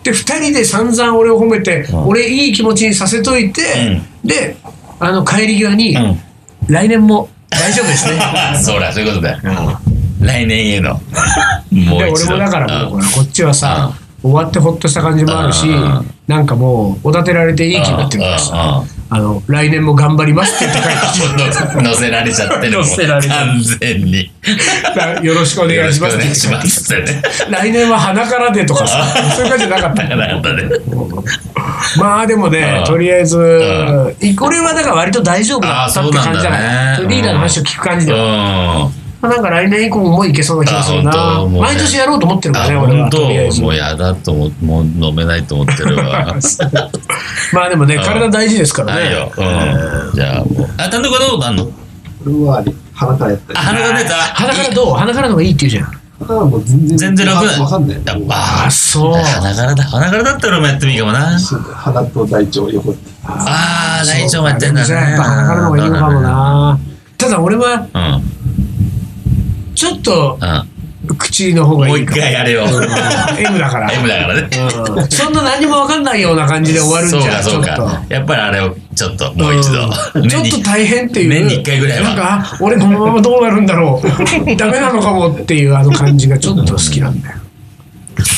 [0.01, 4.57] で、二人で散々俺を褒めて、俺いい気持ちにさせといて、で、
[4.99, 6.19] あの、帰り際にうん、
[6.65, 8.19] 来年も大丈夫ですね。
[8.59, 9.39] そうだ、そういうことだよ。
[10.19, 10.99] 来年への。
[11.69, 12.33] もでう一度。
[12.33, 13.93] 俺もだからもうこっちはさ、
[14.23, 16.09] 終わってほっとした感じもあるし、うん。
[16.27, 21.81] なんかもうおだてられていい気になってるからさ、あの来年も頑張りますって言って帰ってきて。
[21.81, 22.87] 乗せられちゃってるもん。
[22.87, 24.31] 完全に。
[25.21, 27.13] よろしくお願いしますって言ってよろしますって。
[27.13, 27.21] ね。
[27.49, 29.03] 来年は鼻からでとかさ。
[29.35, 30.15] そういう感じじゃなかった。
[30.15, 30.69] なかったね。
[31.97, 32.85] まあでもねうん。
[32.85, 36.61] とりあえずいこれはだから割と大丈夫だったって感じじゃない。
[36.97, 37.07] だね。
[37.09, 39.02] リーダーの話を聞く感じでは、うん。
[39.23, 43.09] まあなんか来年以降もいけそうな気がするあなね毎年やろうと思ってるからあ、ね俺は
[43.61, 46.35] もうやだと思う、もう飲めないと思ってるわ。
[47.53, 49.31] まあでもね体大事ですからねないよ。
[49.37, 50.15] うん。
[50.15, 50.69] じゃあもう。
[50.77, 51.69] あ、単独はどうことあんの
[52.93, 54.13] 鼻からやった鼻が出た？
[54.15, 54.93] 鼻からどう？
[54.95, 57.63] 鼻からの方がいいって言うじゃん鼻はもう全然全然楽だ。
[57.63, 59.83] わかんないやっぱ、あそう鼻からだ。
[59.85, 61.39] 鼻からだったらもやってもいいかもな。
[61.39, 64.95] 鼻と大腸横ってああ、大腸もやってんだね。
[64.95, 66.79] 鼻からの方がいいのかもな。
[67.17, 68.32] ただ俺はうん。
[69.83, 70.39] ちょっと
[71.05, 72.21] う口の方がいいかも。
[72.21, 72.63] 回やれよ。
[72.63, 73.91] うん M だから。
[73.93, 74.49] M だからね。
[74.95, 77.75] うんそんな何も分かんないような感じで終わるんじそうか、ゃちょっと。
[77.75, 78.05] そうか。
[78.07, 79.89] やっぱりあれを、ちょっと、もう一度。
[80.15, 81.29] うんちょっと大変っていう。
[81.29, 84.05] 年に一回ぐらいはなんか、あ俺このままどうなるんだろう。
[84.55, 87.35] ダメなのかもっていうあの感じがちょっと好きなんだよ。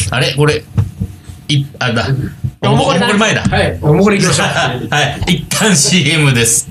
[0.10, 0.34] あれ？
[0.34, 0.64] これ、
[1.50, 2.08] い、あれだ。
[2.62, 3.44] おもこれこれ前だ。
[3.44, 3.78] はい。
[3.82, 4.48] おもこれ行きましょう。
[4.90, 5.34] はい。
[5.36, 6.68] 一旦 CM です。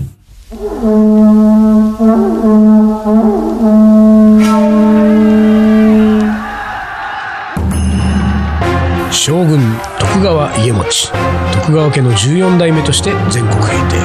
[9.24, 9.58] 将軍
[9.98, 13.96] 徳川家茂徳川家の14代目として全国平定。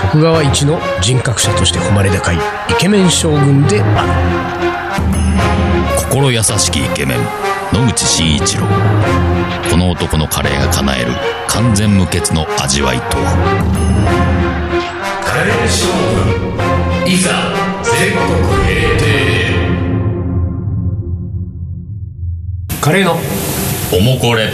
[0.00, 2.40] 徳川一の人格者として誉れ高いイ
[2.78, 4.06] ケメン将軍であ
[5.92, 5.98] る。
[5.98, 7.18] 心優しきイケメン
[7.74, 8.64] 野口真一郎。
[9.70, 11.12] この男のカレーが叶える
[11.46, 13.36] 完全無欠の味わいとは。
[15.26, 15.88] カレー将
[17.04, 18.26] 軍いざ全国
[18.64, 19.58] 平定
[22.80, 23.18] カレーの
[23.90, 24.50] おもこれ。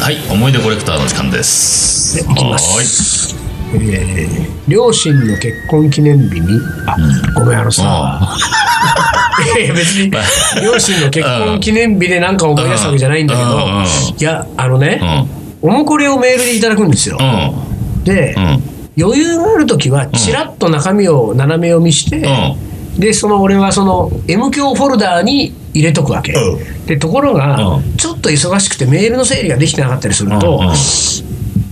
[0.00, 2.16] はい思い出コレクターの時間です。
[2.16, 3.36] でいきます。
[3.74, 6.96] えー両親の結婚記念日にあ、
[7.34, 8.20] ごめんあのさ
[9.58, 10.10] いや 別に
[10.62, 13.54] 両親の結婚記念日でなんか思い出すわけじゃないんだけどうん。
[13.54, 13.88] うんうんい
[14.20, 15.00] やあのね
[15.62, 15.70] うん。
[15.70, 17.18] おもこれをメールでいただくんですよ。
[17.20, 18.04] うん。
[18.04, 18.62] でうん。
[18.98, 22.56] 余裕がある時はちらっと中身を斜め読みして、
[22.98, 26.36] でその俺はその M 響フォルダーに入れとくわけ、う
[26.86, 27.96] でところが、うん。
[27.96, 30.74] ちょっと忙しくてメールの整理ができてなかったりすると、うんうん。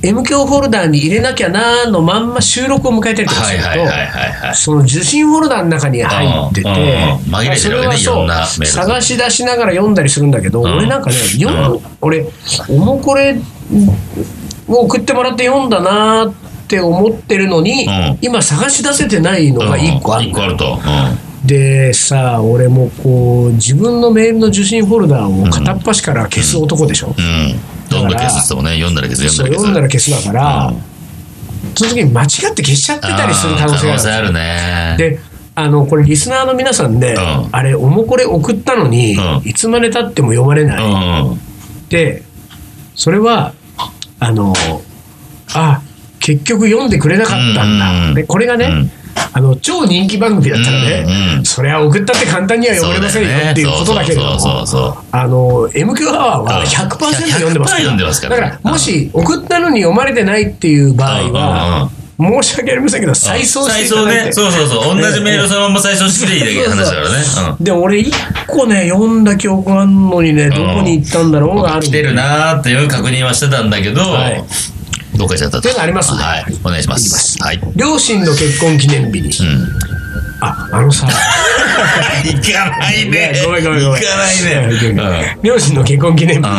[0.02, 7.56] M 響ホルダーに入れなきゃなーのまんま収録を迎えてるとすると、その受信フォルダーの中に入っててうんうん。
[7.56, 10.64] それはそう探し出しながら読んだりするんだけど、ん。
[10.64, 12.26] 俺なんかね、読むうん俺、
[12.68, 13.38] おもこれ
[14.68, 16.35] を送ってもらって読んだなーっ
[16.70, 20.78] て思ってるのに、うん今探し出せてないのが1個ある一個あると。
[21.44, 27.24] でさ俺もこう自分のメールの受信フォルダーを片っ端から消す男でしょ、うん。
[27.24, 27.61] うん。
[27.88, 30.11] どんどん消すってもね、読んだら消す、読んだら消す。
[30.26, 30.83] だから、うん
[31.76, 34.94] その時に間違って消しちゃってたりする可能性があるね。
[34.98, 35.18] で
[35.54, 37.18] あのこれリスナーの皆さんで、ん
[37.52, 41.38] あれおもこれ送ったのに、うんいつまでたっても読まれうない。
[41.88, 42.22] で
[42.94, 43.52] それは
[44.18, 44.54] あの
[45.54, 45.83] あ
[46.20, 48.90] 結局読んでくれなかったんだ、でこれがね、うん。
[49.33, 51.44] あの超人気番組だったらね、うんうん。
[51.44, 57.80] それは送ったって簡単には読まれませんよっていうことだけれどあの MQ アワーは100%読んでますから。
[57.80, 58.42] 100%読んでますからね。
[58.42, 64.33] だからもし送ったのに読まれてないっていう場合は、申し訳ありませんけど再送していただいて、ね。
[64.33, 65.00] そうそうそう。
[65.00, 67.24] 同じメールをそのまま再送していいだけの話だからね。
[67.59, 67.64] うん。
[67.64, 68.14] で俺一
[68.46, 74.44] 個ね読んだ記憶あんのにねどこに行ったんだろうがある来てるなーっていう確認はしてたんだけど、はい
[75.16, 75.68] どっか行っちゃったと。
[75.68, 76.44] いうのありますねはい。
[76.64, 77.42] お願いします。
[77.42, 77.61] はい。
[77.77, 79.68] 両親の結婚記念日に、うん。
[80.42, 81.07] ああのさ
[82.25, 83.33] 行かないね。
[83.44, 84.42] ごめんごめんごめん行かない
[85.23, 85.38] ね。
[85.42, 86.55] 両親の結婚記念日に、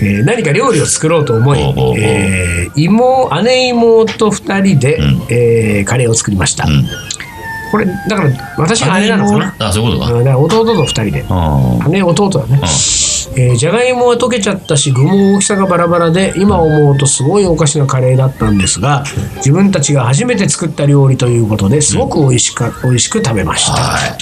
[0.00, 1.58] えー何か料理を作ろうと思い、
[1.98, 4.98] えー妹姉妹2人で、
[5.30, 6.66] えーカレーを作りました。
[7.72, 9.68] これだから私が姉なのかな？
[9.68, 10.38] あ、そういうことか。
[10.38, 11.92] 弟と2人でうん。
[11.92, 12.60] 姉弟だね、
[13.34, 19.04] えーじゃがいもは溶けちゃったし具も大きさがバラバラで今思うとすごいおかしなカレーだったんですが
[19.36, 24.18] 自分たちが初めて作った料理ということですごく美味しか、美味しく食べました、はい。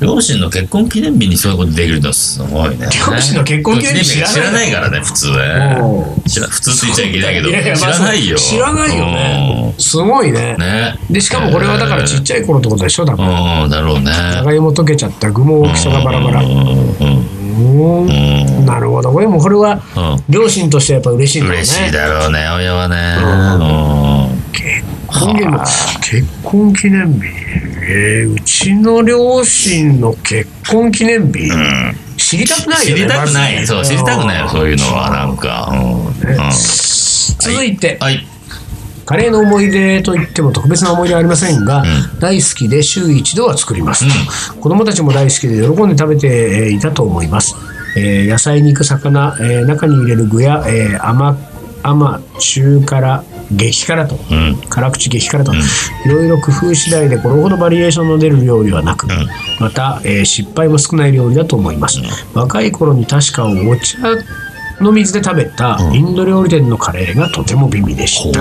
[0.00, 2.88] 両親の結婚記念日にそういうことできるのすごいね。
[3.08, 6.22] 両親の結婚記念日知らないからね、普通おね。
[6.26, 8.36] 知ら普通って言っちゃいけないけど、いやいや知まあらないよ。
[8.36, 10.56] 知らないよねすごいね。
[11.08, 14.06] でしかもこれはだからちっちゃい頃ってことでしょだからうん、だろうね。
[14.06, 18.66] じゃがいも溶けちゃった具も大きさがバラバラうんうん。
[18.66, 19.12] なるほど。
[19.12, 20.24] これもこれはうん。
[20.28, 21.62] 両親としてやっぱ嬉しいんだろうね。
[21.62, 23.16] 嬉しいだろうね、親はね。
[24.52, 25.58] 結婚記念
[26.00, 27.20] 結婚記念日。
[27.84, 31.50] えーうちの両親の結婚記念日、
[32.16, 33.66] 知りたくないよね知りたくない。
[33.66, 35.68] そう、知りたくないよ、そういうのは、なんか。
[35.72, 36.06] うん。
[36.06, 36.12] うん。
[37.38, 38.24] 続いて、はい。
[39.04, 41.84] カレーの思い出といっても特別な思い出はありませんが、
[42.20, 44.04] 大好きで週一度は作ります、
[44.60, 47.56] 子供たちも大好きで喜んで食べてえーいたと思います、
[47.96, 51.36] えー野菜肉魚、えー中に入れる具や、えー甘
[51.82, 54.56] 甘中辛激辛と、うん。
[54.70, 55.58] 辛口激辛と、い
[56.08, 59.08] ろいろ工夫次第でこれほどバリエーションの出る料理はなく、
[59.58, 61.98] また、えー失敗も少ない料理だと思います、
[62.34, 63.98] 若い頃に確かお茶
[64.80, 68.40] の水で食べたインド料理店のカレーがとても美味でした、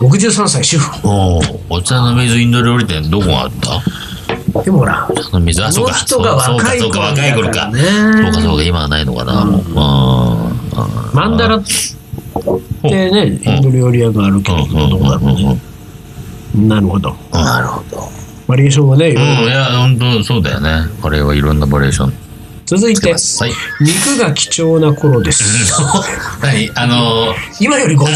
[0.00, 1.08] 63歳主婦。
[1.08, 1.58] おー。
[1.68, 4.62] お茶の水インド料理店どこがあった？
[4.62, 5.92] でもほらお茶の水、あ、そうか。
[5.92, 7.70] この人がそうかそうか、頃若い頃か。
[7.72, 9.44] そうか、そうか、今はないのかな。
[11.12, 11.70] マンダラって
[13.10, 15.60] ねインド料理屋があるけどうんうんどうだろうね
[16.56, 17.14] なるほど。
[17.32, 18.08] なるほど。
[18.46, 19.32] バリエーションはねいろいろ。
[19.42, 20.86] うん、いや、本当そうだよね。
[21.02, 22.12] カレーはいろんなバリエーション。
[22.68, 23.52] 続いてはい。
[23.80, 25.42] 肉が貴重な頃です。
[26.42, 28.14] 何 あの今より50で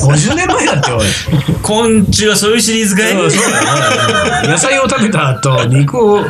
[0.00, 1.06] 50年前だっておい。
[1.06, 3.12] ー、昆虫はそういうシリーズかい？
[3.12, 4.48] そうそうだね。
[4.48, 6.20] 野菜を食べた後肉を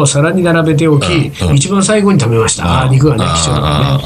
[0.00, 4.04] を皿に並べておき、うん一番最後に食べました、あー肉がね貴重だね、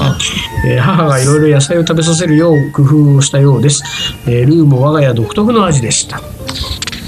[0.67, 3.83] えー母がいろいろ野菜を食べさせるよう工夫をしたようです、
[4.27, 6.21] えールーも我が家独特の味でした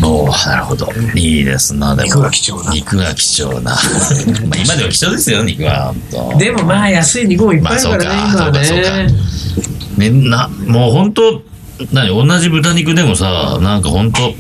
[0.08, 0.88] おーなるほど。
[1.16, 2.08] いいですな、でも。
[2.08, 3.72] 肉が貴重な肉が貴重な。
[4.50, 5.94] まあ今でも貴重ですよ、肉は。
[6.38, 8.90] でもまあ安い肉もいっぱいあるからね、そうかそうか
[9.98, 11.42] みんな、もう本当
[11.92, 14.34] 何、同じ豚肉でもさ、なんか本当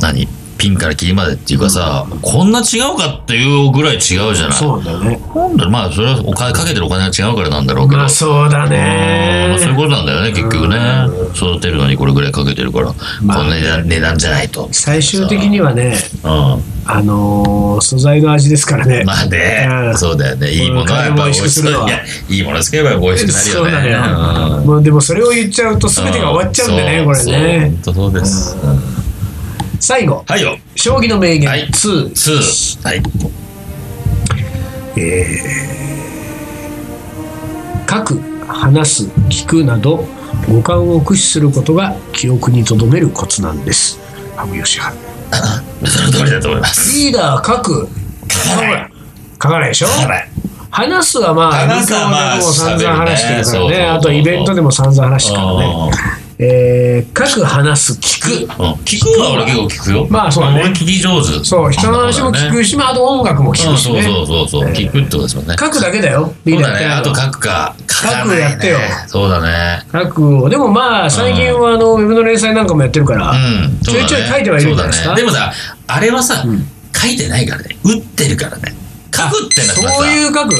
[0.00, 4.52] 何、ピンからキリまでっていうかさ、こんな違うかっていうぐらい違うじゃない？
[4.52, 7.98] そうだよねなんだろうまあ、それはお金かけてるお金が違うからなんだろうけど。
[7.98, 10.76] まあそうだまあそういうねことなんだよね、結局ね。
[11.34, 14.68] 育てるのにこれぐらいかけてるから、まあこんな値段値段じゃないと。
[14.72, 16.76] 最終的にはねうん。
[16.88, 20.50] あのー素材の味ですからねまあね、うんそうだよね。
[20.52, 21.70] いいものはやっぱ美味しくする。
[21.70, 23.90] いや、いいものつければ美味しくなるそうだよね。
[23.90, 23.96] ね、
[24.60, 28.56] うんもうでもそれを言っちゃうと全てが終わっちゃうんでね、これね本当そうです。
[29.86, 30.58] 最後はいよ。
[30.74, 32.82] 将棋の名言はい2、2。
[32.84, 33.02] はい。
[37.88, 40.04] 書く話す聞くなど
[40.48, 44.00] 五感を駆使することが記憶に留めるコツなんです
[44.34, 44.80] 羽生善治
[45.88, 46.98] その通りだと思います。
[46.98, 47.88] リーダー書く
[48.28, 48.92] 書かない
[49.34, 49.86] 書かないでしょ？
[49.86, 50.28] はい。
[50.68, 53.86] 話すはまあ、話すはまあ散々話してるからね。
[53.86, 55.92] あとイベントでも散々話してるからね。
[56.38, 58.62] えー、書く、話す、聞く。
[58.62, 60.06] うん聞くは俺結構聞くよ。
[60.10, 61.44] まあそうだね俺聞き上手。
[61.44, 64.00] そう、人の話も聞くし、まあ、あと音楽も聞くしね。
[64.00, 64.68] うんそうそうそうそう。
[64.68, 65.56] えー聞くってことですもんね。
[65.58, 66.34] 書くだけだよ。
[66.46, 66.86] そうだね。
[66.86, 67.74] あと書書くか。
[67.88, 69.82] 書か書くやってよそうだね。
[69.90, 70.48] 書くを。
[70.50, 73.78] でもまあ、最近はあの、ウェブの連載なんかもやってるから、うん。
[73.82, 75.14] ちょいちょい書いてはいるんじゃないですか。
[75.14, 75.52] でもさ、
[75.86, 76.44] あれはさ、
[76.94, 77.76] 書いてないからね。
[77.84, 78.74] 打ってるからね。
[79.16, 80.54] 書くってなったらさ、そういう書く？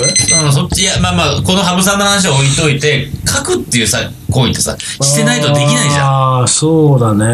[0.44, 3.98] うん、そっち、いや、まあまあ、この羽生さんの話は置いといて、書くっていうさ、
[4.30, 6.06] 行為ってさ、してないとできないじゃん。
[6.06, 7.24] ああ、そうだね。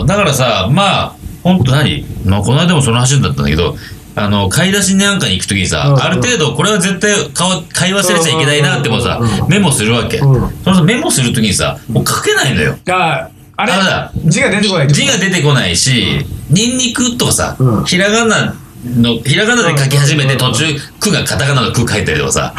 [0.00, 0.06] うん。
[0.06, 2.04] だからさ、まあ、ほんと何？
[2.24, 3.76] まあ、この間もその話だったんだけど、
[4.18, 10.18] あの、買い出しなんかに行くときにさ、うんある程度、これは絶対買わ買い忘れちゃいけないなってもさメモするわけ。
[10.18, 12.76] うんそのメモするときにさ、もう書けないのよ。
[12.88, 13.72] ああれ？
[13.72, 15.06] あれだ字が出てこないってこと？
[15.06, 18.54] 字が出てこないし、ニンニクとかさうん、ひらがな
[18.96, 20.64] の、ひらがなで書き始めてうん途中、
[21.00, 22.54] くがカタカナのく書いたりとかさ、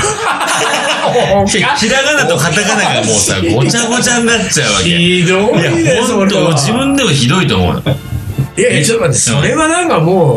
[1.48, 4.90] ひひらがなとカタカナがもうさ、ごちゃごちゃになっちゃうわけ。
[4.90, 6.52] いひどいね、や、ほんと、それは。
[6.54, 7.84] 自分でもひどいと思うの。
[8.58, 10.36] いやいや、ちょっと待って、それはなんかもう、う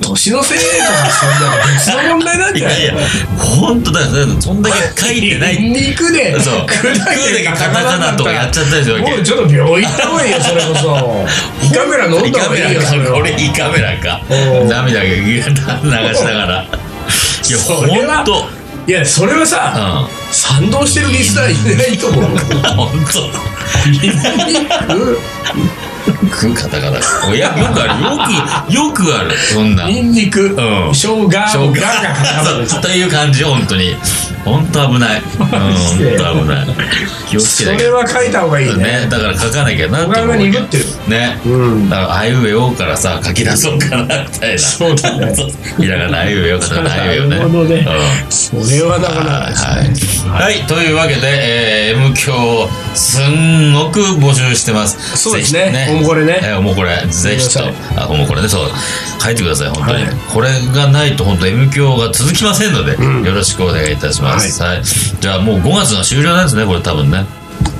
[0.00, 2.56] 年のせいとか、そんなの別の問題なんん。
[2.56, 3.02] いじゃないやいや、
[3.38, 4.06] ほんとだよ。
[4.40, 5.62] そんだけ書いてない。
[5.62, 6.54] 肉で、そう。
[6.60, 9.16] 砕くだけカタカナとかやっちゃったりするわけ。
[9.16, 11.26] もうちょっと病院行った方がいいよ、それこそ。
[11.62, 13.16] 胃カメラ飲んだ方がいいよ、それは。
[13.16, 16.62] これ胃カメラかうん涙が流しながら
[17.48, 18.46] いやほんと
[18.86, 22.24] いや、それはさ、賛同してるリスナーいないと思う。
[22.24, 23.20] うんほんと
[26.30, 27.96] くカタカナいやよくあ
[28.72, 29.30] るよくよくある。
[29.36, 30.56] そんなニンニク、ん
[30.92, 31.80] 生姜、ガ生姜 が
[32.74, 33.96] カという感じ本当に。
[34.44, 35.22] 本当危ない。
[35.40, 35.56] うん本
[36.16, 36.66] 当危ない。
[37.28, 37.84] 気をつそけなきゃ。
[37.86, 38.84] れは書いた方がいいね。
[38.84, 40.84] ね、だから書かなきゃなと思う鈍ってる。
[41.08, 41.90] ね、うん。
[41.90, 44.58] だからあいうえおからさ書き出そうかなみたいな。
[44.58, 45.34] そうだね。
[45.34, 45.50] そう
[45.82, 47.36] ひらがなあいうえおカタカナあいうえおね。
[47.36, 47.86] なるほどね。
[47.88, 48.32] うん。
[48.32, 49.70] それはなかなかですね。
[49.70, 55.16] はい、はい、というわけで、えー、M 響すんごく募集してます。
[55.16, 55.72] そうですね。
[55.72, 56.40] ぜひおもこれね。
[56.42, 57.06] えーおもこれ。
[57.06, 57.60] ぜひと
[57.96, 58.48] あおもこれね。
[58.48, 58.70] そう。
[59.22, 60.14] 書いてください本当に、はい。
[60.32, 62.92] これがないと本当 M 響が続きませんので、
[63.28, 64.82] よろしくお願いいたします、はい。
[64.84, 67.24] じゃあもう5月が終了なんですねこれ多分ね。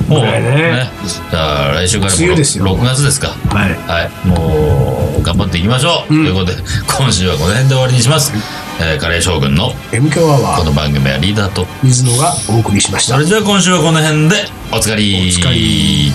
[0.08, 0.88] もうはいね。
[1.30, 2.64] じゃあ来週からも梅雨ですよ。
[2.64, 3.28] 6月ですか。
[3.28, 3.74] はい。
[3.74, 6.24] はい、もう頑張っていきましょう、うん。
[6.24, 6.62] ということで
[6.98, 8.32] 今週はこの辺で終わりにします、
[8.78, 13.20] えーカレー将軍の M 強アワー、この番組はリーダーと水野がお送りしましたそ。
[13.20, 14.36] れじゃあ今週はこの辺で
[14.72, 16.12] おつかりおつかり